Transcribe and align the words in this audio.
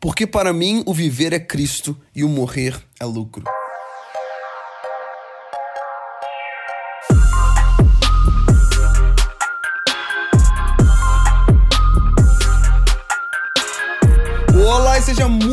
Porque 0.00 0.26
para 0.26 0.52
mim 0.52 0.82
o 0.86 0.94
viver 0.94 1.34
é 1.34 1.38
Cristo 1.38 1.94
e 2.14 2.24
o 2.24 2.28
morrer 2.28 2.74
é 2.98 3.04
lucro. 3.04 3.44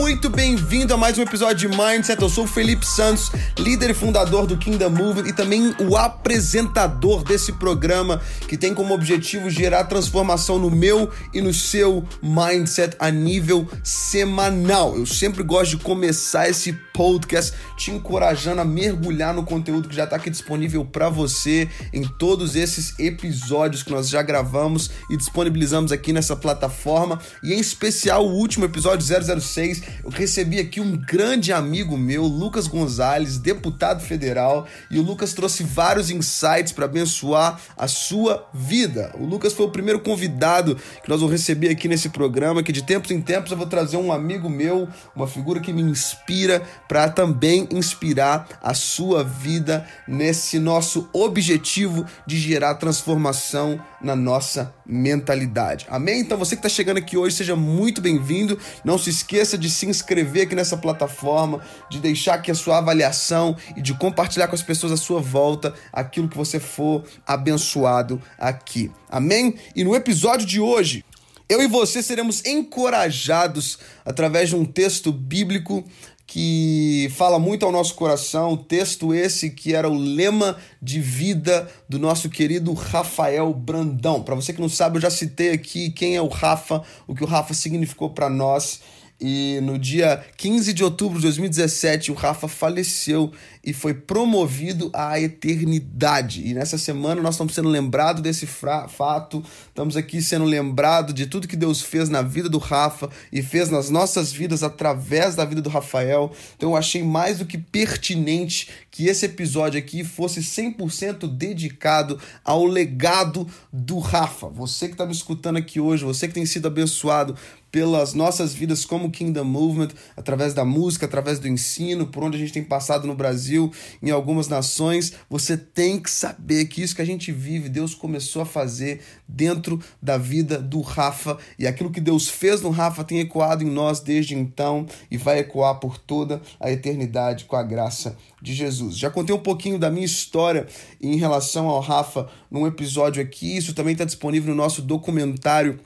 Muito 0.08 0.30
bem-vindo 0.30 0.94
a 0.94 0.98
mais 0.98 1.18
um 1.18 1.22
episódio 1.22 1.70
de 1.70 1.78
Mindset. 1.78 2.22
Eu 2.22 2.30
sou 2.30 2.46
o 2.46 2.48
Felipe 2.48 2.86
Santos, 2.86 3.30
líder 3.60 3.90
e 3.90 3.94
fundador 3.94 4.48
do 4.48 4.56
Kingdom 4.56 4.90
Movement 4.90 5.28
e 5.28 5.34
também 5.34 5.76
o 5.82 5.98
apresentador 5.98 7.26
desse 7.26 7.52
programa 7.52 8.22
que 8.48 8.56
tem 8.56 8.74
como 8.74 8.94
objetivo 8.94 9.50
gerar 9.50 9.84
transformação 9.84 10.58
no 10.58 10.72
meu 10.72 11.12
e 11.34 11.42
no 11.42 11.54
seu 11.54 12.06
mindset 12.24 12.96
a 13.00 13.12
nível 13.12 13.68
semanal. 13.84 14.96
Eu 14.96 15.06
sempre 15.06 15.44
gosto 15.44 15.72
de 15.72 15.84
começar 15.84 16.48
esse 16.48 16.72
podcast 16.98 17.54
te 17.78 17.92
encorajando 17.92 18.60
a 18.60 18.66
mergulhar 18.66 19.32
no 19.32 19.44
conteúdo 19.44 19.88
que 19.88 19.96
já 19.96 20.06
está 20.06 20.16
aqui 20.16 20.32
disponível 20.32 20.84
para 20.84 21.10
você 21.10 21.70
em 21.94 22.04
todos 22.04 22.56
esses 22.56 22.98
episódios 22.98 23.84
que 23.84 23.92
nós 23.92 24.10
já 24.10 24.24
gravamos 24.24 24.90
e 25.08 25.16
disponibilizamos 25.16 25.92
aqui 25.92 26.12
nessa 26.12 26.36
plataforma 26.36 27.20
e 27.44 27.54
em 27.54 27.60
especial 27.60 28.26
o 28.26 28.34
último 28.34 28.66
episódio 28.66 29.06
006, 29.06 29.84
eu 30.04 30.10
recebi 30.10 30.58
aqui 30.58 30.82
um 30.82 30.98
grande 30.98 31.54
amigo 31.54 31.96
meu, 31.96 32.24
Lucas 32.24 32.66
Gonzalez, 32.66 33.38
deputado 33.38 34.02
federal, 34.02 34.68
e 34.90 34.98
o 34.98 35.04
Lucas 35.04 35.34
trouxe 35.34 35.64
vários 35.64 36.10
insights 36.10 36.72
para 36.72 36.86
abençoar 36.86 37.60
a 37.78 37.88
sua 37.88 38.50
vida. 38.54 39.14
O 39.20 39.26
Lucas 39.26 39.54
foi 39.54 39.68
o 39.68 39.72
primeiro 39.72 40.00
convidado 40.00 40.76
que 41.04 41.10
nós 41.10 41.20
vamos 41.20 41.32
receber 41.32 41.70
aqui 41.70 41.88
nesse 41.88 42.10
programa, 42.10 42.64
que 42.64 42.72
de 42.72 42.82
tempos 42.82 43.12
em 43.12 43.22
tempos 43.22 43.52
eu 43.52 43.58
vou 43.58 43.68
trazer 43.68 43.98
um 43.98 44.12
amigo 44.12 44.50
meu, 44.50 44.88
uma 45.16 45.28
figura 45.28 45.60
que 45.60 45.72
me 45.72 45.84
inspira 45.84 46.64
para 46.88 47.10
também 47.10 47.68
inspirar 47.72 48.48
a 48.62 48.74
sua 48.74 49.24
vida 49.24 49.88
nesse 50.08 50.60
nosso 50.60 51.10
objetivo 51.12 52.06
de 52.26 52.38
gerar 52.38 52.76
transformação 52.76 53.80
na 54.02 54.16
nossa 54.16 54.74
mentalidade. 54.86 55.86
Amém? 55.90 56.22
Então 56.22 56.38
você 56.38 56.56
que 56.56 56.60
está 56.60 56.70
chegando 56.70 56.98
aqui 56.98 57.18
hoje, 57.18 57.36
seja 57.36 57.56
muito 57.56 58.02
bem-vindo. 58.02 58.58
Não 58.84 58.98
se 58.98 59.10
esqueça 59.10 59.58
de 59.58 59.70
se 59.70 59.86
inscrever 59.86 60.44
aqui 60.44 60.56
nessa 60.56 60.78
plataforma, 60.78 61.62
de 61.90 62.00
deixar 62.00 62.36
aqui 62.36 62.52
a 62.52 62.56
sua 62.56 62.78
avaliação 62.78 63.56
e 63.76 63.82
de 63.82 63.94
compartilhar 63.94 64.48
com 64.48 64.56
as 64.56 64.62
pessoas 64.62 64.92
à 64.92 64.98
sua 64.98 65.20
volta 65.20 65.74
aquilo 65.92 66.30
que 66.30 66.38
você 66.38 66.60
for 66.60 67.04
abençoado 67.26 68.22
aqui. 68.38 68.92
Amém? 69.10 69.56
E 69.76 69.84
no 69.84 69.96
episódio 69.96 70.46
de 70.46 70.60
hoje, 70.60 71.04
eu 71.50 71.62
e 71.62 71.68
você 71.68 72.04
seremos 72.04 72.44
encorajados 72.46 73.80
através 74.06 74.50
de 74.50 74.56
um 74.56 74.66
texto 74.66 75.14
bíblico 75.14 75.86
que 76.28 77.10
fala 77.16 77.40
muito 77.40 77.66
ao 77.66 77.72
nosso 77.72 77.96
coração, 77.96 78.58
texto 78.58 79.14
esse 79.14 79.50
que 79.50 79.74
era 79.74 79.90
o 79.90 79.98
lema 79.98 80.58
de 80.82 81.00
vida 81.00 81.72
do 81.88 81.98
nosso 81.98 82.30
querido 82.30 82.74
Rafael 82.74 83.54
Brandão. 83.54 84.22
Para 84.22 84.36
você 84.36 84.52
que 84.52 84.60
não 84.60 84.68
sabe, 84.68 84.98
eu 84.98 85.02
já 85.02 85.10
citei 85.10 85.52
aqui 85.52 85.90
quem 85.90 86.18
é 86.18 86.22
o 86.22 86.28
Rafa, 86.28 86.84
o 87.08 87.16
que 87.16 87.24
o 87.24 87.28
Rafa 87.28 87.54
significou 87.54 88.10
para 88.10 88.30
nós. 88.30 88.82
E 89.20 89.60
no 89.64 89.80
dia 89.80 90.24
15 90.38 90.74
de 90.74 90.84
outubro 90.84 91.18
de 91.18 91.24
2017, 91.24 92.12
o 92.12 92.14
Rafa 92.14 92.48
faleceu 92.48 93.32
e 93.64 93.74
foi 93.74 93.94
promovido 93.94 94.92
à 94.94 95.20
eternidade. 95.20 96.48
E 96.48 96.54
nessa 96.54 96.78
semana 96.78 97.22
nós 97.22 97.34
estamos 97.34 97.56
sendo 97.56 97.68
lembrados 97.68 98.22
desse 98.22 98.46
fato, 98.46 99.44
estamos 99.68 99.98
aqui 99.98 100.22
sendo 100.22 100.46
lembrados 100.46 101.16
de 101.16 101.26
tudo 101.26 101.48
que 101.48 101.56
Deus 101.56 101.82
fez 101.82 102.10
na 102.10 102.22
vida 102.22 102.48
do 102.48 102.60
Rafa 102.60 103.10
e 103.34 103.42
fez 103.42 103.70
nas 103.70 103.90
nossas 103.90 104.32
vidas 104.32 104.62
através 104.62 105.36
da 105.36 105.44
vida 105.44 105.62
do 105.62 105.70
Rafael. 105.70 106.32
Então 106.56 106.70
eu 106.70 106.76
achei 106.76 107.02
mais 107.02 107.40
do 107.40 107.46
que 107.46 107.58
pertinente 107.58 108.70
que 108.92 109.08
esse 109.08 109.26
episódio 109.26 109.80
aqui 109.80 110.04
fosse 110.04 110.42
100% 110.42 111.28
dedicado 111.28 112.20
ao 112.44 112.66
legado 112.66 113.48
do 113.74 113.98
Rafa. 113.98 114.48
Você 114.48 114.88
que 114.88 114.94
está 114.94 115.06
me 115.06 115.12
escutando 115.12 115.58
aqui 115.58 115.80
hoje, 115.80 116.06
você 116.06 116.28
que 116.28 116.34
tem 116.36 116.46
sido 116.46 116.68
abençoado 116.68 117.36
pelas 117.72 118.14
nossas 118.14 118.54
vidas 118.54 118.86
como 118.86 119.12
Kingdom 119.12 119.44
Movement, 119.44 119.90
através 120.16 120.54
da 120.54 120.64
música, 120.64 121.06
através 121.06 121.40
do 121.40 121.48
ensino, 121.48 122.08
por 122.08 122.24
onde 122.24 122.38
a 122.38 122.40
gente 122.40 122.54
tem 122.54 122.64
passado 122.64 123.08
no 123.08 123.16
Brasil, 123.16 123.72
em 124.02 124.10
algumas 124.10 124.48
nações, 124.48 125.14
você 125.30 125.58
tem 125.58 126.00
que 126.00 126.10
saber 126.10 126.66
que 126.66 126.82
isso 126.82 126.96
que 126.96 127.02
a 127.02 127.06
gente 127.06 127.32
vive, 127.32 127.70
Deus 127.70 127.94
começou 127.94 128.42
a 128.42 128.46
fazer 128.46 129.02
dentro 129.28 129.80
da 130.02 130.18
vida 130.18 130.60
do 130.60 130.82
Rafa, 130.82 131.38
e 131.60 131.68
aquilo 131.68 131.92
que 131.92 132.00
Deus 132.00 132.28
fez 132.28 132.62
no 132.62 132.70
Rafa 132.70 133.04
tem 133.04 133.20
ecoado 133.20 133.64
em 133.64 133.70
nós 133.70 134.00
desde 134.00 134.36
então 134.36 134.86
e 135.12 135.18
vai 135.18 135.40
ecoar 135.40 135.80
por 135.80 135.98
toda 135.98 136.42
a 136.60 136.72
eternidade 136.72 137.46
com 137.46 137.56
a 137.56 137.64
graça 137.64 138.18
de 138.42 138.54
Jesus. 138.54 138.98
Já 138.98 139.10
contei 139.10 139.36
um 139.36 139.40
pouquinho 139.40 139.78
da 139.78 139.90
minha 139.90 140.06
história 140.06 140.68
em 141.02 141.18
relação 141.18 141.68
ao 141.68 141.82
Rafa 141.82 142.30
num 142.50 142.66
episódio 142.66 143.22
aqui, 143.22 143.58
isso 143.58 143.74
também 143.74 143.94
está 143.94 144.06
disponível 144.06 144.50
no 144.50 144.62
nosso 144.62 144.82
documentário 144.82 145.80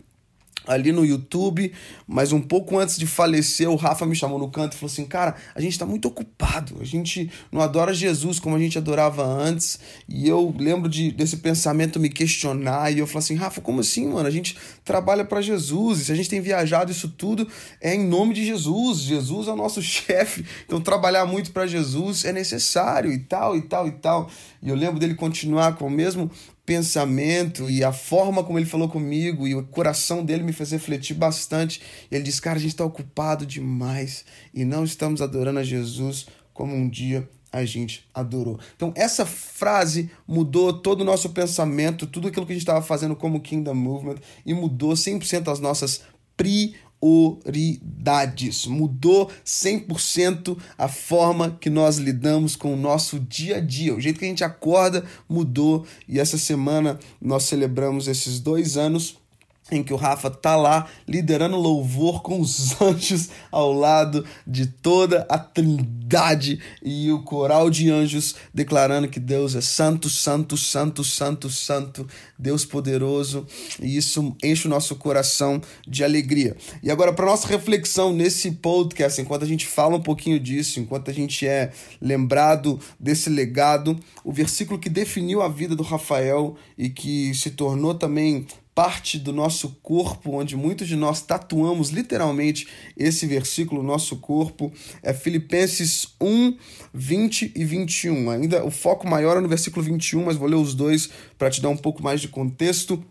ali 0.67 0.91
no 0.91 1.05
YouTube, 1.05 1.71
mas 2.07 2.31
um 2.31 2.41
pouco 2.41 2.77
antes 2.77 2.97
de 2.97 3.07
falecer, 3.07 3.69
o 3.69 3.75
Rafa 3.75 4.05
me 4.05 4.15
chamou 4.15 4.37
no 4.37 4.49
canto 4.49 4.73
e 4.73 4.77
falou 4.77 4.91
assim: 4.91 5.05
Cara, 5.05 5.35
a 5.55 5.61
gente 5.61 5.77
tá 5.77 5.85
muito 5.85 6.07
ocupado, 6.07 6.77
a 6.79 6.85
gente 6.85 7.31
não 7.51 7.61
adora 7.61 7.93
Jesus 7.93 8.39
como 8.39 8.55
a 8.55 8.59
gente 8.59 8.77
adorava 8.77 9.23
antes. 9.25 9.79
E 10.07 10.27
eu 10.27 10.53
lembro 10.57 10.89
de, 10.89 11.11
desse 11.11 11.37
pensamento 11.37 11.99
me 11.99 12.09
questionar, 12.09 12.91
e 12.93 12.99
eu 12.99 13.07
falei 13.07 13.19
assim: 13.19 13.35
Rafa, 13.35 13.61
como 13.61 13.81
assim, 13.81 14.07
mano? 14.07 14.27
A 14.27 14.31
gente 14.31 14.57
trabalha 14.83 15.25
para 15.25 15.41
Jesus, 15.41 16.01
e 16.01 16.05
se 16.05 16.11
a 16.11 16.15
gente 16.15 16.29
tem 16.29 16.41
viajado 16.41 16.91
isso 16.91 17.09
tudo, 17.09 17.47
é 17.79 17.95
em 17.95 18.05
nome 18.05 18.33
de 18.33 18.45
Jesus. 18.45 18.99
Jesus 18.99 19.47
é 19.47 19.51
o 19.51 19.55
nosso 19.55 19.81
chefe, 19.83 20.45
então 20.65 20.79
trabalhar 20.79 21.25
muito 21.25 21.51
para 21.51 21.65
Jesus 21.65 22.25
é 22.25 22.31
necessário, 22.31 23.11
e 23.11 23.19
tal, 23.19 23.55
e 23.55 23.61
tal, 23.61 23.87
e 23.87 23.91
tal. 23.91 24.29
E 24.61 24.69
eu 24.69 24.75
lembro 24.75 24.99
dele 24.99 25.15
continuar 25.15 25.75
com 25.75 25.87
o 25.87 25.89
mesmo 25.89 26.29
pensamento 26.71 27.69
e 27.69 27.83
a 27.83 27.91
forma 27.91 28.45
como 28.45 28.57
ele 28.57 28.65
falou 28.65 28.87
comigo 28.87 29.45
e 29.45 29.53
o 29.53 29.61
coração 29.61 30.23
dele 30.23 30.41
me 30.41 30.53
fez 30.53 30.71
refletir 30.71 31.13
bastante. 31.13 31.81
Ele 32.09 32.23
disse: 32.23 32.41
Cara, 32.41 32.55
a 32.55 32.61
gente 32.61 32.71
está 32.71 32.85
ocupado 32.85 33.45
demais 33.45 34.23
e 34.53 34.63
não 34.63 34.85
estamos 34.85 35.21
adorando 35.21 35.59
a 35.59 35.63
Jesus 35.63 36.27
como 36.53 36.73
um 36.73 36.87
dia 36.87 37.27
a 37.51 37.65
gente 37.65 38.07
adorou. 38.13 38.57
Então, 38.77 38.93
essa 38.95 39.25
frase 39.25 40.09
mudou 40.25 40.71
todo 40.71 41.01
o 41.01 41.03
nosso 41.03 41.31
pensamento, 41.31 42.07
tudo 42.07 42.29
aquilo 42.29 42.45
que 42.45 42.53
a 42.53 42.55
gente 42.55 42.63
estava 42.63 42.81
fazendo 42.81 43.17
como 43.17 43.41
Kingdom 43.41 43.73
Movement 43.73 44.15
e 44.45 44.53
mudou 44.53 44.93
100% 44.93 45.51
as 45.51 45.59
nossas 45.59 46.03
prioridades 46.37 46.90
prioridades. 47.01 48.65
Mudou 48.67 49.29
100% 49.45 50.57
a 50.77 50.87
forma 50.87 51.57
que 51.59 51.69
nós 51.69 51.97
lidamos 51.97 52.55
com 52.55 52.73
o 52.73 52.77
nosso 52.77 53.19
dia 53.19 53.57
a 53.57 53.59
dia. 53.59 53.95
O 53.95 53.99
jeito 53.99 54.19
que 54.19 54.25
a 54.25 54.27
gente 54.27 54.43
acorda 54.43 55.03
mudou 55.27 55.85
e 56.07 56.19
essa 56.19 56.37
semana 56.37 56.99
nós 57.19 57.43
celebramos 57.43 58.07
esses 58.07 58.39
dois 58.39 58.77
anos 58.77 59.20
em 59.69 59.83
que 59.83 59.93
o 59.93 59.97
Rafa 59.97 60.29
tá 60.29 60.55
lá 60.55 60.87
liderando 61.07 61.55
louvor 61.57 62.21
com 62.21 62.39
os 62.39 62.79
anjos 62.81 63.29
ao 63.51 63.71
lado 63.71 64.25
de 64.45 64.65
toda 64.65 65.25
a 65.29 65.37
trindade 65.37 66.59
e 66.83 67.11
o 67.11 67.23
coral 67.23 67.69
de 67.69 67.89
anjos 67.89 68.35
declarando 68.53 69.07
que 69.07 69.19
Deus 69.19 69.55
é 69.55 69.61
santo, 69.61 70.09
santo, 70.09 70.57
santo, 70.57 71.03
santo, 71.03 71.49
santo, 71.49 72.07
Deus 72.37 72.65
poderoso, 72.65 73.45
e 73.79 73.95
isso 73.95 74.35
enche 74.43 74.67
o 74.67 74.69
nosso 74.69 74.95
coração 74.95 75.61
de 75.87 76.03
alegria. 76.03 76.55
E 76.83 76.91
agora 76.91 77.13
para 77.13 77.25
nossa 77.25 77.47
reflexão 77.47 78.13
nesse 78.13 78.51
podcast, 78.51 79.21
enquanto 79.21 79.43
a 79.43 79.47
gente 79.47 79.65
fala 79.65 79.95
um 79.95 80.01
pouquinho 80.01 80.39
disso, 80.39 80.79
enquanto 80.79 81.09
a 81.09 81.13
gente 81.13 81.47
é 81.47 81.71
lembrado 82.01 82.79
desse 82.99 83.29
legado, 83.29 83.97
o 84.23 84.31
versículo 84.31 84.79
que 84.79 84.89
definiu 84.89 85.41
a 85.41 85.47
vida 85.47 85.75
do 85.75 85.83
Rafael 85.83 86.55
e 86.77 86.89
que 86.89 87.33
se 87.35 87.51
tornou 87.51 87.93
também 87.93 88.45
parte 88.73 89.19
do 89.19 89.33
nosso 89.33 89.77
corpo, 89.81 90.31
onde 90.31 90.55
muitos 90.55 90.87
de 90.87 90.95
nós 90.95 91.21
tatuamos 91.21 91.89
literalmente 91.89 92.67
esse 92.97 93.25
versículo 93.25 93.81
no 93.81 93.87
nosso 93.87 94.17
corpo, 94.17 94.71
é 95.03 95.13
Filipenses 95.13 96.07
1, 96.19 96.57
20 96.93 97.51
e 97.55 97.65
21. 97.65 98.29
Ainda 98.29 98.65
o 98.65 98.71
foco 98.71 99.07
maior 99.07 99.37
é 99.37 99.41
no 99.41 99.49
versículo 99.49 99.85
21, 99.85 100.25
mas 100.25 100.37
vou 100.37 100.47
ler 100.47 100.55
os 100.55 100.73
dois 100.73 101.09
para 101.37 101.49
te 101.49 101.61
dar 101.61 101.69
um 101.69 101.77
pouco 101.77 102.01
mais 102.01 102.21
de 102.21 102.27
contexto. 102.27 103.03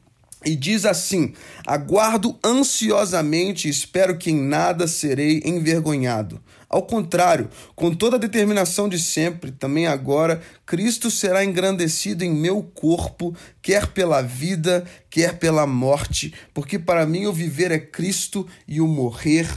E 0.44 0.56
diz 0.56 0.84
assim: 0.84 1.34
Aguardo 1.66 2.38
ansiosamente 2.44 3.68
e 3.68 3.70
espero 3.70 4.16
que 4.16 4.30
em 4.30 4.40
nada 4.40 4.88
serei 4.88 5.42
envergonhado. 5.44 6.40
Ao 6.68 6.82
contrário, 6.82 7.50
com 7.74 7.92
toda 7.92 8.16
a 8.16 8.18
determinação 8.18 8.88
de 8.88 8.98
sempre, 8.98 9.50
também 9.50 9.88
agora, 9.88 10.40
Cristo 10.64 11.10
será 11.10 11.44
engrandecido 11.44 12.24
em 12.24 12.32
meu 12.32 12.62
corpo, 12.62 13.34
quer 13.60 13.88
pela 13.88 14.22
vida, 14.22 14.84
quer 15.10 15.38
pela 15.38 15.66
morte, 15.66 16.32
porque 16.54 16.78
para 16.78 17.04
mim 17.04 17.26
o 17.26 17.32
viver 17.32 17.72
é 17.72 17.78
Cristo 17.78 18.46
e 18.68 18.80
o 18.80 18.86
morrer 18.86 19.48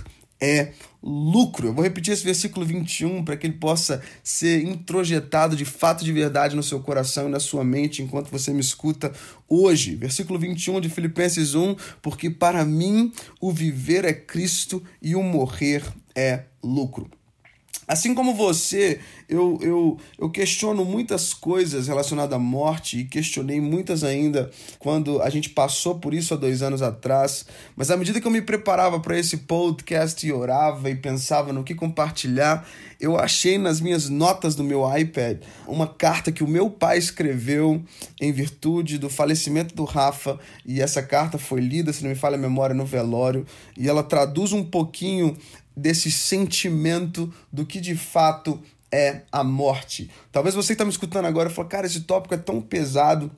é 0.43 0.73
lucro. 1.01 1.67
Eu 1.67 1.73
vou 1.73 1.83
repetir 1.83 2.13
esse 2.13 2.23
versículo 2.23 2.65
21 2.65 3.23
para 3.23 3.37
que 3.37 3.47
ele 3.47 3.53
possa 3.53 4.01
ser 4.21 4.61
introjetado 4.61 5.55
de 5.55 5.63
fato 5.63 6.03
de 6.03 6.11
verdade 6.11 6.53
no 6.53 6.61
seu 6.61 6.81
coração 6.81 7.27
e 7.27 7.31
na 7.31 7.39
sua 7.39 7.63
mente 7.63 8.03
enquanto 8.03 8.29
você 8.29 8.51
me 8.51 8.59
escuta 8.59 9.13
hoje. 9.47 9.95
Versículo 9.95 10.37
21 10.37 10.81
de 10.81 10.89
Filipenses 10.89 11.55
1: 11.55 11.77
Porque 12.01 12.29
para 12.29 12.65
mim 12.65 13.13
o 13.39 13.53
viver 13.53 14.03
é 14.03 14.11
Cristo 14.11 14.83
e 15.01 15.15
o 15.15 15.23
morrer 15.23 15.81
é 16.13 16.43
lucro. 16.61 17.09
Assim 17.87 18.15
como 18.15 18.33
você, 18.33 18.99
eu, 19.27 19.59
eu, 19.61 19.97
eu 20.17 20.29
questiono 20.29 20.85
muitas 20.85 21.33
coisas 21.33 21.87
relacionadas 21.87 22.35
à 22.35 22.39
morte 22.39 22.99
e 22.99 23.05
questionei 23.05 23.59
muitas 23.59 24.03
ainda 24.03 24.49
quando 24.79 25.21
a 25.21 25.29
gente 25.29 25.49
passou 25.49 25.99
por 25.99 26.13
isso 26.13 26.33
há 26.33 26.37
dois 26.37 26.61
anos 26.61 26.81
atrás. 26.81 27.45
Mas 27.75 27.91
à 27.91 27.97
medida 27.97 28.21
que 28.21 28.27
eu 28.27 28.31
me 28.31 28.41
preparava 28.41 28.99
para 28.99 29.17
esse 29.17 29.37
podcast 29.37 30.25
e 30.25 30.31
orava 30.31 30.89
e 30.89 30.95
pensava 30.95 31.51
no 31.51 31.63
que 31.63 31.75
compartilhar, 31.75 32.65
eu 32.99 33.17
achei 33.17 33.57
nas 33.57 33.81
minhas 33.81 34.07
notas 34.07 34.55
do 34.55 34.63
meu 34.63 34.83
iPad 34.97 35.39
uma 35.67 35.87
carta 35.87 36.31
que 36.31 36.43
o 36.43 36.47
meu 36.47 36.69
pai 36.69 36.97
escreveu 36.97 37.83
em 38.21 38.31
virtude 38.31 38.97
do 38.97 39.09
falecimento 39.09 39.75
do 39.75 39.83
Rafa. 39.83 40.39
E 40.65 40.81
essa 40.81 41.03
carta 41.03 41.37
foi 41.37 41.59
lida, 41.59 41.91
se 41.91 42.01
não 42.01 42.09
me 42.09 42.15
falha 42.15 42.35
a 42.35 42.39
memória, 42.39 42.73
no 42.73 42.85
velório. 42.85 43.45
E 43.77 43.89
ela 43.89 44.03
traduz 44.03 44.53
um 44.53 44.63
pouquinho 44.63 45.35
desse 45.75 46.11
sentimento 46.11 47.33
do 47.51 47.65
que 47.65 47.79
de 47.79 47.95
fato 47.95 48.61
é 48.91 49.21
a 49.31 49.43
morte. 49.43 50.09
Talvez 50.31 50.53
você 50.53 50.73
está 50.73 50.85
me 50.85 50.91
escutando 50.91 51.25
agora 51.25 51.49
fale, 51.49 51.67
cara, 51.67 51.87
esse 51.87 52.01
tópico 52.01 52.33
é 52.33 52.37
tão 52.37 52.61
pesado. 52.61 53.31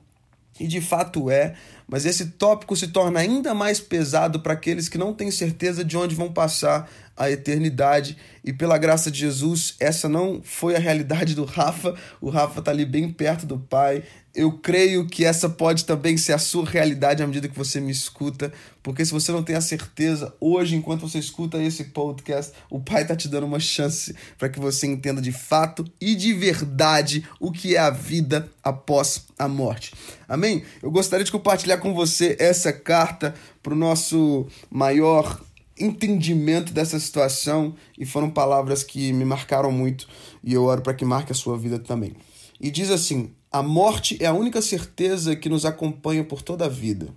E 0.58 0.66
de 0.66 0.80
fato 0.80 1.30
é, 1.30 1.54
mas 1.86 2.06
esse 2.06 2.26
tópico 2.26 2.74
se 2.74 2.88
torna 2.88 3.20
ainda 3.20 3.52
mais 3.52 3.78
pesado 3.78 4.40
para 4.40 4.54
aqueles 4.54 4.88
que 4.88 4.96
não 4.96 5.12
têm 5.12 5.30
certeza 5.30 5.84
de 5.84 5.98
onde 5.98 6.14
vão 6.14 6.32
passar 6.32 6.90
a 7.14 7.30
eternidade. 7.30 8.16
E 8.42 8.52
pela 8.52 8.78
graça 8.78 9.10
de 9.10 9.18
Jesus, 9.18 9.74
essa 9.78 10.08
não 10.08 10.40
foi 10.42 10.74
a 10.74 10.78
realidade 10.78 11.34
do 11.34 11.44
Rafa. 11.44 11.94
O 12.22 12.30
Rafa 12.30 12.60
está 12.60 12.70
ali 12.70 12.86
bem 12.86 13.10
perto 13.12 13.44
do 13.44 13.58
Pai 13.58 14.02
eu 14.36 14.52
creio 14.52 15.06
que 15.06 15.24
essa 15.24 15.48
pode 15.48 15.86
também 15.86 16.18
ser 16.18 16.34
a 16.34 16.38
sua 16.38 16.68
realidade 16.68 17.22
à 17.22 17.26
medida 17.26 17.48
que 17.48 17.56
você 17.56 17.80
me 17.80 17.90
escuta, 17.90 18.52
porque 18.82 19.02
se 19.02 19.10
você 19.10 19.32
não 19.32 19.42
tem 19.42 19.56
a 19.56 19.62
certeza, 19.62 20.34
hoje, 20.38 20.76
enquanto 20.76 21.08
você 21.08 21.18
escuta 21.18 21.60
esse 21.60 21.84
podcast, 21.84 22.52
o 22.68 22.78
Pai 22.78 23.00
está 23.00 23.16
te 23.16 23.28
dando 23.28 23.46
uma 23.46 23.58
chance 23.58 24.14
para 24.36 24.50
que 24.50 24.60
você 24.60 24.86
entenda 24.86 25.22
de 25.22 25.32
fato 25.32 25.86
e 25.98 26.14
de 26.14 26.34
verdade 26.34 27.26
o 27.40 27.50
que 27.50 27.76
é 27.76 27.78
a 27.78 27.88
vida 27.88 28.52
após 28.62 29.26
a 29.38 29.48
morte. 29.48 29.94
Amém? 30.28 30.62
Eu 30.82 30.90
gostaria 30.90 31.24
de 31.24 31.32
compartilhar 31.32 31.78
com 31.78 31.94
você 31.94 32.36
essa 32.38 32.74
carta 32.74 33.34
para 33.62 33.72
o 33.72 33.76
nosso 33.76 34.46
maior 34.70 35.40
entendimento 35.78 36.74
dessa 36.74 37.00
situação 37.00 37.74
e 37.98 38.04
foram 38.04 38.30
palavras 38.30 38.82
que 38.82 39.14
me 39.14 39.24
marcaram 39.24 39.72
muito 39.72 40.06
e 40.44 40.52
eu 40.52 40.64
oro 40.64 40.82
para 40.82 40.94
que 40.94 41.06
marque 41.06 41.32
a 41.32 41.34
sua 41.34 41.56
vida 41.56 41.78
também. 41.78 42.14
E 42.60 42.70
diz 42.70 42.90
assim: 42.90 43.30
a 43.58 43.62
morte 43.62 44.18
é 44.20 44.26
a 44.26 44.34
única 44.34 44.60
certeza 44.60 45.34
que 45.34 45.48
nos 45.48 45.64
acompanha 45.64 46.22
por 46.22 46.42
toda 46.42 46.66
a 46.66 46.68
vida, 46.68 47.08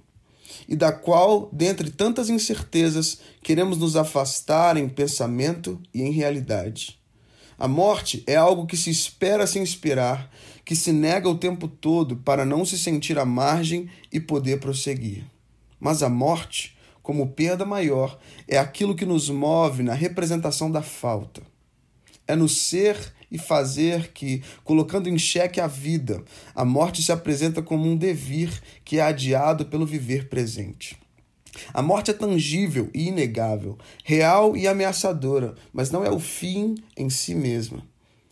e 0.70 0.74
da 0.74 0.90
qual, 0.90 1.50
dentre 1.52 1.90
tantas 1.90 2.30
incertezas, 2.30 3.20
queremos 3.44 3.78
nos 3.78 3.98
afastar 3.98 4.78
em 4.78 4.88
pensamento 4.88 5.82
e 5.94 6.02
em 6.02 6.14
realidade. 6.14 6.98
A 7.58 7.68
morte 7.68 8.24
é 8.26 8.38
algo 8.38 8.66
que 8.66 8.78
se 8.78 8.90
espera 8.90 9.46
sem 9.46 9.62
esperar, 9.62 10.32
que 10.64 10.78
se 10.78 10.94
nega 10.94 11.28
o 11.28 11.38
tempo 11.38 11.68
todo 11.68 12.16
para 12.16 12.46
não 12.46 12.64
se 12.64 12.80
sentir 12.80 13.20
à 13.20 13.26
margem 13.26 13.90
e 14.10 14.18
poder 14.18 14.62
prosseguir. 14.62 15.26
Mas 15.78 16.02
a 16.02 16.08
morte, 16.08 16.78
como 17.04 17.34
perda 17.34 17.66
maior, 17.66 18.18
é 18.48 18.58
aquilo 18.58 18.96
que 18.96 19.06
nos 19.06 19.30
move 19.30 19.84
na 19.84 19.94
representação 19.94 20.72
da 20.72 20.82
falta. 20.82 21.42
É 22.26 22.34
no 22.34 22.48
ser 22.48 23.14
e 23.32 23.38
fazer 23.38 24.12
que, 24.12 24.42
colocando 24.64 25.10
em 25.10 25.18
xeque 25.18 25.60
a 25.60 25.68
vida, 25.68 26.24
a 26.56 26.66
morte 26.66 27.02
se 27.02 27.12
apresenta 27.12 27.62
como 27.62 27.88
um 27.88 27.96
devir 27.96 28.52
que 28.84 28.98
é 28.98 29.02
adiado 29.02 29.66
pelo 29.66 29.86
viver 29.86 30.30
presente. 30.30 30.98
A 31.74 31.82
morte 31.82 32.12
é 32.12 32.14
tangível 32.14 32.90
e 32.94 33.08
inegável, 33.08 33.78
real 34.04 34.56
e 34.56 34.68
ameaçadora, 34.68 35.56
mas 35.74 35.92
não 35.92 36.04
é 36.04 36.10
o 36.10 36.20
fim 36.20 36.76
em 36.96 37.10
si 37.10 37.36
mesma. 37.36 37.84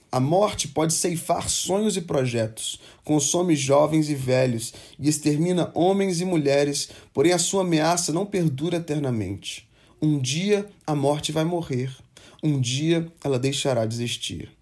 A 0.09 0.19
morte 0.19 0.69
pode 0.69 0.93
ceifar 0.93 1.49
sonhos 1.49 1.97
e 1.97 2.01
projetos, 2.01 2.79
consome 3.03 3.55
jovens 3.55 4.09
e 4.09 4.15
velhos 4.15 4.73
e 4.97 5.09
extermina 5.09 5.69
homens 5.73 6.21
e 6.21 6.25
mulheres, 6.25 6.89
porém 7.13 7.33
a 7.33 7.37
sua 7.37 7.61
ameaça 7.61 8.13
não 8.13 8.25
perdura 8.25 8.77
eternamente. 8.77 9.67
Um 10.01 10.17
dia 10.17 10.65
a 10.85 10.95
morte 10.95 11.31
vai 11.31 11.43
morrer, 11.43 11.93
um 12.41 12.59
dia 12.59 13.11
ela 13.23 13.37
deixará 13.37 13.85
de 13.85 13.95
existir. 13.95 14.56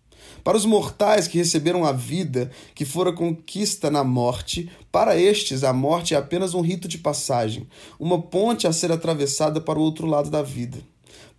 Para 0.45 0.57
os 0.57 0.63
mortais 0.63 1.27
que 1.27 1.39
receberam 1.39 1.83
a 1.83 1.91
vida 1.91 2.51
que 2.75 2.85
fora 2.85 3.11
conquista 3.11 3.89
na 3.89 4.03
morte, 4.03 4.69
para 4.91 5.17
estes 5.19 5.63
a 5.63 5.73
morte 5.73 6.13
é 6.13 6.17
apenas 6.17 6.53
um 6.53 6.61
rito 6.61 6.87
de 6.87 6.99
passagem, 6.99 7.67
uma 7.99 8.21
ponte 8.21 8.67
a 8.67 8.71
ser 8.71 8.91
atravessada 8.91 9.59
para 9.59 9.79
o 9.79 9.81
outro 9.81 10.05
lado 10.05 10.29
da 10.29 10.43
vida. 10.43 10.77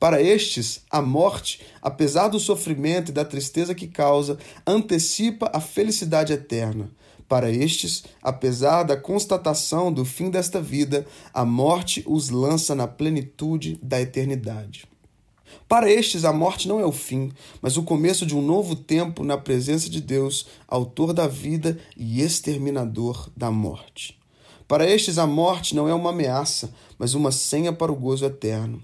Para 0.01 0.21
estes, 0.21 0.81
a 0.91 1.01
morte, 1.01 1.61
apesar 1.81 2.27
do 2.27 2.41
sofrimento 2.41 3.11
e 3.11 3.15
da 3.15 3.25
tristeza 3.25 3.77
que 3.77 3.87
causa, 3.87 4.39
antecipa 4.67 5.53
a 5.55 5.61
felicidade 5.61 6.33
eterna. 6.33 6.91
Para 7.29 7.49
estes, 7.49 8.03
apesar 8.21 8.83
da 8.83 8.97
constatação 8.97 9.93
do 9.93 10.05
fim 10.05 10.31
desta 10.31 10.61
vida, 10.61 11.07
a 11.33 11.45
morte 11.45 12.03
os 12.09 12.29
lança 12.29 12.75
na 12.75 12.89
plenitude 12.89 13.79
da 13.81 14.01
eternidade. 14.01 14.89
Para 15.69 15.91
estes, 15.91 16.25
a 16.25 16.33
morte 16.33 16.69
não 16.69 16.81
é 16.81 16.87
o 16.87 16.93
fim, 16.93 17.33
mas 17.61 17.77
o 17.77 17.83
começo 17.83 18.25
de 18.25 18.37
um 18.37 18.43
novo 18.43 18.77
tempo 18.77 19.25
na 19.25 19.37
presença 19.37 19.91
de 19.91 20.01
Deus, 20.01 20.47
Autor 20.69 21.13
da 21.13 21.27
vida 21.27 21.79
e 21.97 22.21
exterminador 22.21 23.29
da 23.37 23.51
morte. 23.51 24.19
Para 24.69 24.89
estes, 24.89 25.19
a 25.19 25.27
morte 25.27 25.75
não 25.75 25.89
é 25.89 25.95
uma 25.95 26.11
ameaça, 26.11 26.73
mas 26.99 27.15
uma 27.15 27.31
senha 27.31 27.73
para 27.73 27.93
o 27.93 27.97
gozo 27.97 28.25
eterno. 28.25 28.83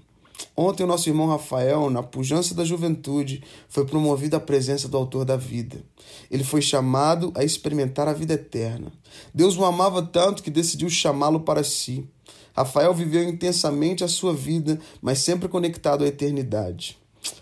Ontem, 0.55 0.83
o 0.83 0.87
nosso 0.87 1.09
irmão 1.09 1.27
Rafael, 1.27 1.89
na 1.89 2.03
pujança 2.03 2.53
da 2.53 2.63
juventude, 2.63 3.43
foi 3.67 3.85
promovido 3.85 4.35
à 4.35 4.39
presença 4.39 4.87
do 4.87 4.97
Autor 4.97 5.25
da 5.25 5.35
vida. 5.35 5.83
Ele 6.29 6.43
foi 6.43 6.61
chamado 6.61 7.31
a 7.35 7.43
experimentar 7.43 8.07
a 8.07 8.13
vida 8.13 8.33
eterna. 8.33 8.91
Deus 9.33 9.57
o 9.57 9.65
amava 9.65 10.01
tanto 10.01 10.43
que 10.43 10.51
decidiu 10.51 10.89
chamá-lo 10.89 11.39
para 11.39 11.63
si. 11.63 12.07
Rafael 12.55 12.93
viveu 12.93 13.23
intensamente 13.27 14.03
a 14.03 14.07
sua 14.07 14.33
vida, 14.33 14.79
mas 15.01 15.19
sempre 15.19 15.47
conectado 15.47 16.03
à 16.03 16.07
eternidade. 16.07 16.97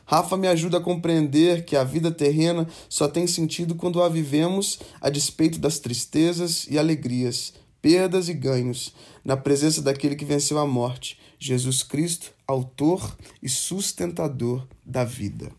Rafa 0.06 0.38
me 0.38 0.48
ajuda 0.48 0.78
a 0.78 0.81
compreender 0.81 1.66
que 1.66 1.75
a 1.75 1.84
vida 1.84 2.12
terrena 2.12 2.68
só 2.88 3.08
tem 3.08 3.25
sentido 3.25 3.75
quando 3.75 4.02
a 4.02 4.10
vivemos 4.10 4.80
a 5.00 5.10
despeito 5.10 5.58
das 5.58 5.80
tristezas 5.80 6.68
e 6.69 6.78
alegrias, 6.78 7.54
perdas 7.81 8.30
e 8.30 8.34
ganhos, 8.34 8.94
na 9.24 9.36
presença 9.36 9.81
daquele 9.81 10.16
que 10.16 10.25
venceu 10.25 10.60
a 10.60 10.68
morte, 10.68 11.19
Jesus 11.40 11.81
Cristo, 11.81 12.31
autor 12.48 13.18
e 13.42 13.50
sustentador 13.50 14.68
da 14.86 15.04
vida. 15.04 15.52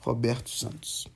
Roberto 0.00 0.50
Santos. 0.50 1.06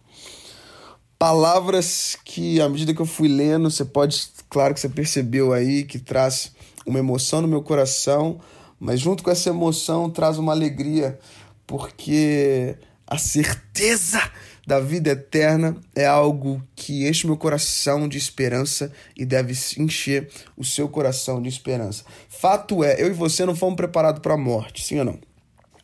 Palavras 1.18 2.16
que, 2.24 2.60
à 2.60 2.68
medida 2.68 2.92
que 2.92 3.00
eu 3.00 3.06
fui 3.06 3.28
lendo, 3.28 3.70
você 3.70 3.84
pode, 3.84 4.28
claro 4.50 4.74
que 4.74 4.80
você 4.80 4.88
percebeu 4.88 5.52
aí, 5.52 5.84
que 5.84 5.98
traz 5.98 6.52
uma 6.86 6.98
emoção 6.98 7.40
no 7.40 7.48
meu 7.48 7.62
coração, 7.62 8.40
mas 8.78 9.00
junto 9.00 9.22
com 9.22 9.30
essa 9.30 9.50
emoção 9.50 10.10
traz 10.10 10.38
uma 10.38 10.52
alegria, 10.52 11.18
porque 11.66 12.76
a 13.06 13.18
certeza 13.18 14.20
da 14.66 14.80
vida 14.80 15.10
eterna 15.10 15.76
é 15.94 16.06
algo 16.06 16.62
que 16.74 17.08
enche 17.08 17.26
meu 17.26 17.36
coração 17.36 18.08
de 18.08 18.16
esperança 18.16 18.92
e 19.16 19.24
deve 19.24 19.52
encher 19.78 20.30
o 20.56 20.64
seu 20.64 20.88
coração 20.88 21.42
de 21.42 21.48
esperança. 21.48 22.04
Fato 22.28 22.84
é, 22.84 23.00
eu 23.00 23.08
e 23.08 23.12
você 23.12 23.44
não 23.44 23.56
fomos 23.56 23.76
preparados 23.76 24.20
para 24.20 24.34
a 24.34 24.38
morte, 24.38 24.84
sim 24.84 24.98
ou 24.98 25.04
não? 25.04 25.18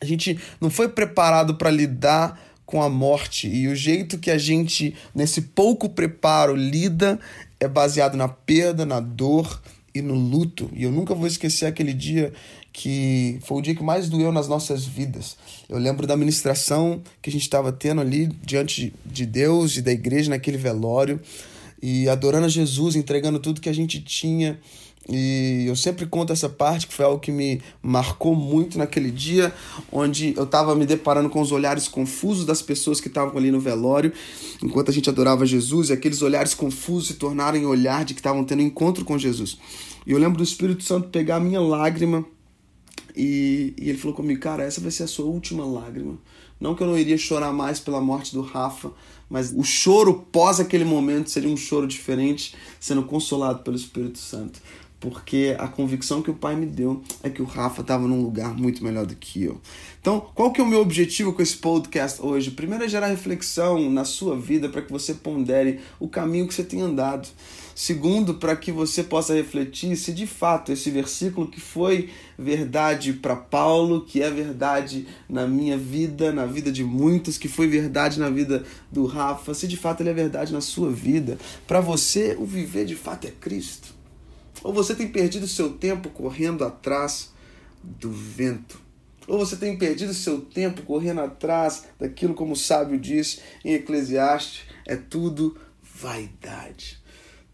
A 0.01 0.05
gente 0.05 0.39
não 0.61 0.69
foi 0.69 0.87
preparado 0.87 1.55
para 1.55 1.69
lidar 1.69 2.39
com 2.65 2.81
a 2.81 2.89
morte 2.89 3.47
e 3.47 3.67
o 3.67 3.75
jeito 3.75 4.17
que 4.17 4.31
a 4.31 4.37
gente, 4.37 4.95
nesse 5.13 5.41
pouco 5.41 5.89
preparo, 5.89 6.55
lida 6.55 7.19
é 7.59 7.67
baseado 7.67 8.15
na 8.15 8.27
perda, 8.27 8.85
na 8.85 8.99
dor, 8.99 9.61
e 9.99 10.01
no 10.01 10.15
luto. 10.15 10.69
E 10.73 10.83
eu 10.83 10.91
nunca 10.91 11.13
vou 11.13 11.27
esquecer 11.27 11.65
aquele 11.65 11.93
dia 11.93 12.33
que 12.71 13.39
foi 13.41 13.57
o 13.57 13.61
dia 13.61 13.75
que 13.75 13.83
mais 13.83 14.09
doeu 14.09 14.31
nas 14.31 14.47
nossas 14.47 14.85
vidas. 14.85 15.37
Eu 15.67 15.77
lembro 15.77 16.07
da 16.07 16.15
ministração 16.15 17.01
que 17.21 17.29
a 17.29 17.33
gente 17.33 17.41
estava 17.43 17.71
tendo 17.71 18.01
ali 18.01 18.27
diante 18.43 18.93
de 19.05 19.25
Deus 19.25 19.77
e 19.77 19.81
da 19.81 19.91
igreja 19.91 20.29
naquele 20.29 20.57
velório 20.57 21.19
e 21.81 22.09
adorando 22.09 22.45
a 22.45 22.49
Jesus, 22.49 22.95
entregando 22.95 23.39
tudo 23.39 23.61
que 23.61 23.69
a 23.69 23.73
gente 23.73 24.01
tinha. 24.01 24.59
E 25.11 25.65
eu 25.67 25.75
sempre 25.75 26.05
conto 26.05 26.31
essa 26.31 26.47
parte, 26.47 26.85
que 26.85 26.93
foi 26.93 27.03
algo 27.03 27.19
que 27.19 27.31
me 27.31 27.59
marcou 27.81 28.35
muito 28.35 28.77
naquele 28.77 29.09
dia, 29.09 29.51
onde 29.91 30.35
eu 30.37 30.43
estava 30.43 30.75
me 30.75 30.85
deparando 30.85 31.29
com 31.31 31.41
os 31.41 31.51
olhares 31.51 31.87
confusos 31.87 32.45
das 32.45 32.61
pessoas 32.61 33.01
que 33.01 33.07
estavam 33.07 33.35
ali 33.35 33.49
no 33.49 33.59
velório, 33.59 34.13
enquanto 34.61 34.89
a 34.89 34.93
gente 34.93 35.09
adorava 35.09 35.47
Jesus, 35.47 35.89
e 35.89 35.93
aqueles 35.93 36.21
olhares 36.21 36.53
confusos 36.53 37.07
se 37.07 37.13
tornaram 37.15 37.57
em 37.57 37.65
olhar 37.65 38.05
de 38.05 38.13
que 38.13 38.19
estavam 38.19 38.43
tendo 38.43 38.61
encontro 38.61 39.03
com 39.03 39.17
Jesus. 39.17 39.57
E 40.05 40.11
eu 40.11 40.19
lembro 40.19 40.37
do 40.37 40.43
Espírito 40.43 40.83
Santo 40.83 41.09
pegar 41.09 41.37
a 41.37 41.39
minha 41.39 41.59
lágrima 41.59 42.23
E, 43.15 43.73
e 43.77 43.89
ele 43.89 43.97
falou 43.97 44.15
comigo, 44.15 44.39
cara, 44.39 44.63
essa 44.63 44.79
vai 44.79 44.91
ser 44.91 45.03
a 45.03 45.07
sua 45.07 45.25
última 45.25 45.65
lágrima. 45.65 46.17
Não 46.59 46.75
que 46.75 46.83
eu 46.83 46.87
não 46.87 46.97
iria 46.97 47.17
chorar 47.17 47.51
mais 47.51 47.79
pela 47.79 47.99
morte 47.99 48.33
do 48.33 48.41
Rafa, 48.41 48.91
mas 49.29 49.51
o 49.55 49.63
choro 49.63 50.25
pós 50.31 50.59
aquele 50.59 50.85
momento 50.85 51.29
seria 51.29 51.49
um 51.49 51.57
choro 51.57 51.87
diferente, 51.87 52.55
sendo 52.79 53.03
consolado 53.03 53.63
pelo 53.63 53.75
Espírito 53.75 54.17
Santo. 54.19 54.61
Porque 54.99 55.55
a 55.57 55.67
convicção 55.67 56.21
que 56.21 56.29
o 56.29 56.33
pai 56.33 56.55
me 56.55 56.65
deu 56.65 57.01
é 57.23 57.29
que 57.29 57.41
o 57.41 57.45
Rafa 57.45 57.81
estava 57.81 58.05
num 58.05 58.21
lugar 58.21 58.53
muito 58.53 58.83
melhor 58.83 59.05
do 59.05 59.15
que 59.15 59.43
eu. 59.43 59.61
Então, 60.01 60.19
qual 60.35 60.51
que 60.51 60.59
é 60.59 60.63
o 60.63 60.67
meu 60.67 60.81
objetivo 60.81 61.31
com 61.31 61.41
esse 61.41 61.55
podcast 61.55 62.21
hoje? 62.21 62.51
Primeiro 62.51 62.83
é 62.83 62.89
gerar 62.89 63.07
reflexão 63.07 63.89
na 63.89 64.03
sua 64.03 64.37
vida 64.37 64.67
para 64.67 64.81
que 64.81 64.91
você 64.91 65.13
pondere 65.13 65.79
o 65.99 66.09
caminho 66.09 66.47
que 66.47 66.53
você 66.53 66.63
tem 66.63 66.81
andado. 66.81 67.29
Segundo, 67.73 68.33
para 68.33 68.57
que 68.57 68.73
você 68.73 69.01
possa 69.01 69.33
refletir 69.33 69.95
se 69.95 70.11
de 70.11 70.27
fato 70.27 70.69
esse 70.69 70.91
versículo 70.91 71.47
que 71.47 71.61
foi 71.61 72.09
verdade 72.37 73.13
para 73.13 73.37
Paulo, 73.37 74.01
que 74.01 74.21
é 74.21 74.29
verdade 74.29 75.07
na 75.29 75.47
minha 75.47 75.77
vida, 75.77 76.33
na 76.33 76.45
vida 76.45 76.73
de 76.73 76.83
muitos, 76.83 77.37
que 77.37 77.47
foi 77.47 77.67
verdade 77.69 78.19
na 78.19 78.29
vida 78.29 78.65
do 78.91 79.05
Rafa, 79.05 79.53
se 79.53 79.65
de 79.65 79.77
fato 79.77 80.01
ele 80.01 80.09
é 80.09 80.13
verdade 80.13 80.51
na 80.51 80.59
sua 80.59 80.91
vida. 80.91 81.37
Para 81.65 81.79
você, 81.79 82.35
o 82.37 82.45
viver 82.45 82.83
de 82.83 82.97
fato 82.97 83.27
é 83.27 83.31
Cristo. 83.31 83.98
Ou 84.63 84.73
você 84.73 84.93
tem 84.95 85.07
perdido 85.07 85.47
seu 85.47 85.73
tempo 85.73 86.09
correndo 86.09 86.63
atrás 86.63 87.31
do 87.83 88.11
vento. 88.11 88.81
Ou 89.27 89.37
você 89.37 89.55
tem 89.55 89.77
perdido 89.77 90.13
seu 90.13 90.41
tempo 90.41 90.81
correndo 90.81 91.21
atrás 91.21 91.85
daquilo 91.99 92.33
como 92.33 92.53
o 92.53 92.57
sábio 92.57 92.99
diz 92.99 93.39
em 93.63 93.73
Eclesiastes, 93.73 94.63
é 94.87 94.95
tudo 94.95 95.55
vaidade. 95.81 96.99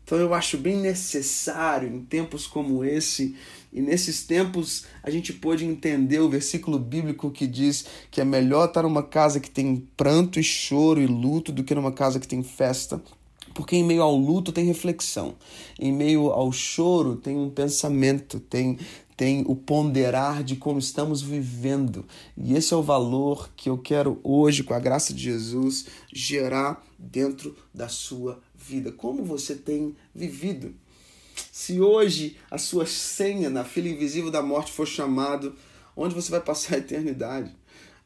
Então 0.05 0.19
eu 0.19 0.33
acho 0.35 0.57
bem 0.57 0.77
necessário 0.77 1.89
em 1.89 1.99
tempos 1.99 2.45
como 2.45 2.85
esse, 2.85 3.35
e 3.73 3.81
nesses 3.81 4.23
tempos 4.23 4.85
a 5.01 5.09
gente 5.09 5.33
pôde 5.33 5.65
entender 5.65 6.19
o 6.19 6.29
versículo 6.29 6.77
bíblico 6.77 7.31
que 7.31 7.47
diz 7.47 7.85
que 8.11 8.21
é 8.21 8.23
melhor 8.23 8.67
estar 8.67 8.83
numa 8.83 9.01
casa 9.01 9.39
que 9.39 9.49
tem 9.49 9.85
pranto 9.97 10.39
e 10.39 10.43
choro 10.43 11.01
e 11.01 11.07
luto 11.07 11.51
do 11.51 11.63
que 11.63 11.73
numa 11.73 11.91
casa 11.91 12.19
que 12.19 12.27
tem 12.27 12.43
festa. 12.43 13.01
Porque 13.55 13.77
em 13.77 13.85
meio 13.85 14.03
ao 14.03 14.13
luto 14.17 14.51
tem 14.51 14.65
reflexão, 14.65 15.33
em 15.79 15.89
meio 15.89 16.29
ao 16.29 16.51
choro 16.51 17.15
tem 17.15 17.37
um 17.37 17.49
pensamento, 17.49 18.37
tem, 18.37 18.77
tem 19.15 19.45
o 19.47 19.55
ponderar 19.55 20.43
de 20.43 20.57
como 20.57 20.77
estamos 20.77 21.21
vivendo. 21.21 22.05
E 22.37 22.53
esse 22.53 22.73
é 22.73 22.77
o 22.77 22.83
valor 22.83 23.49
que 23.55 23.69
eu 23.69 23.77
quero 23.77 24.19
hoje, 24.25 24.61
com 24.61 24.73
a 24.73 24.79
graça 24.79 25.13
de 25.13 25.23
Jesus, 25.23 25.85
gerar 26.11 26.85
dentro 26.99 27.55
da 27.73 27.87
sua 27.87 28.41
vida. 28.53 28.91
Como 28.91 29.23
você 29.23 29.55
tem 29.55 29.95
vivido? 30.13 30.75
Se 31.49 31.79
hoje 31.79 32.35
a 32.51 32.57
sua 32.57 32.85
senha 32.85 33.49
na 33.49 33.63
fila 33.63 33.87
invisível 33.87 34.29
da 34.29 34.41
morte 34.41 34.73
for 34.73 34.85
chamado, 34.85 35.55
onde 35.95 36.13
você 36.13 36.29
vai 36.29 36.41
passar 36.41 36.75
a 36.75 36.79
eternidade? 36.79 37.55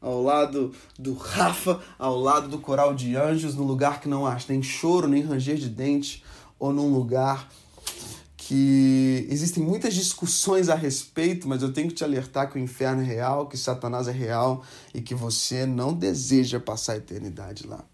Ao 0.00 0.22
lado 0.22 0.72
do 0.98 1.14
Rafa, 1.14 1.80
ao 1.98 2.18
lado 2.18 2.48
do 2.48 2.58
coral 2.58 2.94
de 2.94 3.16
anjos, 3.16 3.54
no 3.54 3.64
lugar 3.64 4.00
que 4.00 4.08
não 4.08 4.26
há 4.26 4.38
nem 4.48 4.62
choro, 4.62 5.06
nem 5.06 5.22
ranger 5.22 5.56
de 5.56 5.68
dente, 5.68 6.24
ou 6.58 6.72
num 6.72 6.92
lugar 6.92 7.48
que 8.36 9.26
existem 9.30 9.62
muitas 9.62 9.94
discussões 9.94 10.68
a 10.68 10.74
respeito, 10.74 11.46
mas 11.46 11.62
eu 11.62 11.72
tenho 11.72 11.88
que 11.88 11.94
te 11.94 12.02
alertar 12.02 12.50
que 12.50 12.58
o 12.58 12.60
inferno 12.60 13.02
é 13.02 13.04
real, 13.04 13.46
que 13.46 13.56
Satanás 13.56 14.08
é 14.08 14.12
real 14.12 14.64
e 14.92 15.00
que 15.00 15.14
você 15.14 15.66
não 15.66 15.94
deseja 15.94 16.58
passar 16.58 16.94
a 16.94 16.96
eternidade 16.96 17.66
lá. 17.66 17.84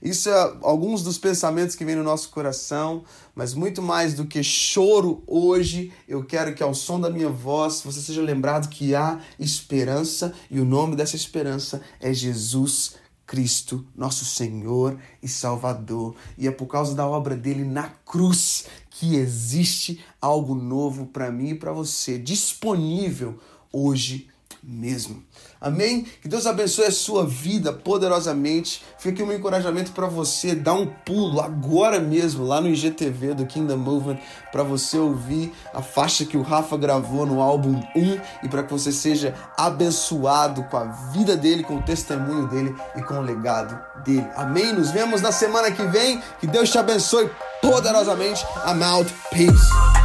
Isso 0.00 0.28
é 0.28 0.56
alguns 0.62 1.02
dos 1.02 1.18
pensamentos 1.18 1.74
que 1.74 1.84
vêm 1.84 1.96
no 1.96 2.04
nosso 2.04 2.30
coração, 2.30 3.02
mas 3.34 3.52
muito 3.52 3.82
mais 3.82 4.14
do 4.14 4.26
que 4.26 4.42
choro 4.42 5.22
hoje, 5.26 5.92
eu 6.06 6.24
quero 6.24 6.54
que 6.54 6.62
ao 6.62 6.72
som 6.72 7.00
da 7.00 7.10
minha 7.10 7.28
voz 7.28 7.82
você 7.82 8.00
seja 8.00 8.22
lembrado 8.22 8.68
que 8.68 8.94
há 8.94 9.20
esperança 9.38 10.32
e 10.50 10.60
o 10.60 10.64
nome 10.64 10.94
dessa 10.94 11.16
esperança 11.16 11.82
é 12.00 12.12
Jesus 12.12 12.94
Cristo, 13.26 13.84
nosso 13.94 14.24
Senhor 14.24 14.98
e 15.22 15.28
Salvador. 15.28 16.16
E 16.38 16.48
é 16.48 16.50
por 16.50 16.66
causa 16.66 16.94
da 16.94 17.06
obra 17.06 17.36
dele 17.36 17.62
na 17.62 17.88
cruz 17.88 18.64
que 18.88 19.16
existe 19.16 20.02
algo 20.20 20.54
novo 20.54 21.06
para 21.06 21.30
mim 21.30 21.50
e 21.50 21.54
para 21.54 21.72
você, 21.72 22.18
disponível 22.18 23.38
hoje 23.70 24.28
mesmo. 24.68 25.22
Amém? 25.58 26.06
Que 26.20 26.28
Deus 26.28 26.46
abençoe 26.46 26.84
a 26.84 26.92
sua 26.92 27.26
vida 27.26 27.72
poderosamente. 27.72 28.84
Fica 28.98 29.14
aqui 29.14 29.22
um 29.22 29.32
encorajamento 29.32 29.92
para 29.92 30.06
você 30.06 30.54
dar 30.54 30.74
um 30.74 30.86
pulo 30.86 31.40
agora 31.40 31.98
mesmo 31.98 32.44
lá 32.44 32.60
no 32.60 32.68
IGTV 32.68 33.32
do 33.34 33.46
Kingdom 33.46 33.78
Movement 33.78 34.18
para 34.52 34.62
você 34.62 34.98
ouvir 34.98 35.52
a 35.72 35.80
faixa 35.80 36.26
que 36.26 36.36
o 36.36 36.42
Rafa 36.42 36.76
gravou 36.76 37.24
no 37.24 37.40
álbum 37.40 37.80
1 37.96 38.20
e 38.44 38.48
para 38.48 38.62
que 38.62 38.70
você 38.70 38.92
seja 38.92 39.34
abençoado 39.56 40.62
com 40.64 40.76
a 40.76 40.84
vida 40.84 41.34
dele, 41.34 41.64
com 41.64 41.78
o 41.78 41.82
testemunho 41.82 42.46
dele 42.46 42.74
e 42.94 43.02
com 43.02 43.14
o 43.14 43.22
legado 43.22 43.78
dele. 44.04 44.26
Amém? 44.36 44.72
Nos 44.74 44.90
vemos 44.90 45.22
na 45.22 45.32
semana 45.32 45.70
que 45.70 45.82
vem. 45.84 46.22
Que 46.38 46.46
Deus 46.46 46.70
te 46.70 46.78
abençoe 46.78 47.30
poderosamente. 47.62 48.44
I'm 48.66 48.82
out. 48.82 49.12
Peace. 49.30 49.97